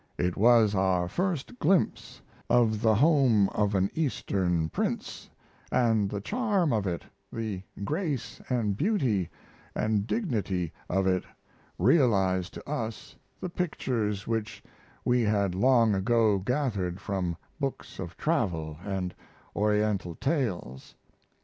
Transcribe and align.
It 0.17 0.35
was 0.35 0.73
our 0.73 1.07
first 1.07 1.59
glimpse 1.59 2.23
of 2.49 2.81
the 2.81 2.95
home 2.95 3.49
of 3.49 3.75
an 3.75 3.91
Eastern 3.93 4.67
Prince, 4.67 5.29
& 5.71 5.71
the 5.71 6.21
charm 6.25 6.73
of 6.73 6.87
it, 6.87 7.03
the 7.31 7.61
grace 7.83 8.41
& 8.57 8.75
beauty 8.77 9.29
& 9.75 10.05
dignity 10.07 10.73
of 10.89 11.05
it 11.05 11.23
realized 11.77 12.55
to 12.55 12.67
us 12.67 13.15
the 13.39 13.49
pictures 13.51 14.25
which 14.25 14.63
we 15.05 15.21
had 15.21 15.53
long 15.53 15.93
ago 15.93 16.39
gathered 16.39 16.99
from 16.99 17.37
books 17.59 17.99
of 17.99 18.17
travel 18.17 18.77
& 19.15 19.55
Oriental 19.55 20.15
tales. 20.15 20.95